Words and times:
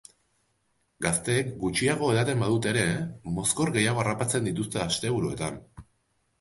Gazteek 1.05 1.51
gutxiago 1.65 2.09
edaten 2.15 2.43
badute 2.45 2.73
ere, 2.73 2.87
mozkor 3.37 3.75
gehiago 3.79 4.03
harrapatzen 4.07 4.51
dituzte 4.51 4.85
asteburuetan. 4.89 5.65